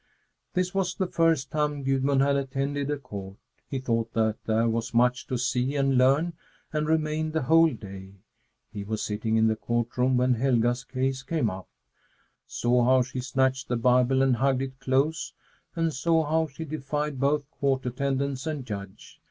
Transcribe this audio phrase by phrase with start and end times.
[0.55, 3.37] This was the first time Gudmund had attended a Court.
[3.69, 6.33] He thought that there was much to see and learn,
[6.73, 8.15] and remained the whole day.
[8.73, 11.67] He was sitting in the court room when Helga's case came up;
[12.47, 15.33] saw how she snatched the Bible and hugged it close,
[15.75, 19.19] and saw how she defied both court attendants and Judge.